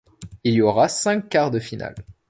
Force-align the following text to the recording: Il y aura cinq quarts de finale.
Il 0.43 0.55
y 0.55 0.61
aura 0.63 0.87
cinq 0.89 1.29
quarts 1.29 1.51
de 1.51 1.59
finale. 1.59 1.93